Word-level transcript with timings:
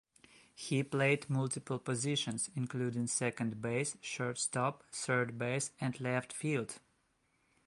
He 0.55 0.81
played 0.81 1.29
multiple 1.29 1.77
positions, 1.77 2.49
including 2.55 3.05
second 3.05 3.61
base, 3.61 3.97
shortstop, 4.01 4.81
third 4.91 5.37
base, 5.37 5.69
and 5.79 6.01
left 6.01 6.33
field. 6.33 6.79